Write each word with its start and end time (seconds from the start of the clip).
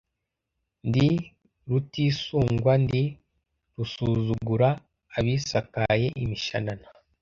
Ndi 0.87 1.07
Rutisungwa 1.69 2.73
ndi 2.83 3.03
rusuzugura 3.75 4.69
abisakaye 5.17 6.07
imishanana 6.23 6.87